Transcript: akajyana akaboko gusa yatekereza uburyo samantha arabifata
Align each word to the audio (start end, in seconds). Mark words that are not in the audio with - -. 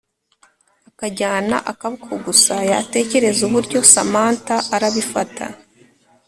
akajyana 0.89 1.57
akaboko 1.71 2.11
gusa 2.25 2.55
yatekereza 2.71 3.41
uburyo 3.47 3.79
samantha 3.93 4.55
arabifata 4.75 5.45